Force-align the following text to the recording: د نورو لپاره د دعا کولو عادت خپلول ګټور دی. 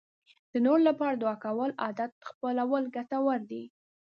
د 0.51 0.53
نورو 0.65 0.81
لپاره 0.89 1.13
د 1.15 1.21
دعا 1.23 1.35
کولو 1.43 1.73
عادت 1.83 2.11
خپلول 2.29 2.83
ګټور 2.95 3.39
دی. 3.51 3.63